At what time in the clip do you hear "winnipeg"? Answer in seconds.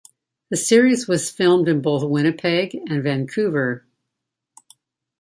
2.03-2.73